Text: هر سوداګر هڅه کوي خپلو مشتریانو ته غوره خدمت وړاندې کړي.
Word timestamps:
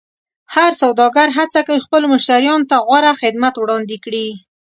هر 0.55 0.71
سوداګر 0.81 1.27
هڅه 1.37 1.59
کوي 1.67 1.79
خپلو 1.85 2.05
مشتریانو 2.13 2.69
ته 2.71 2.77
غوره 2.85 3.11
خدمت 3.21 3.53
وړاندې 3.57 3.97
کړي. 4.05 4.27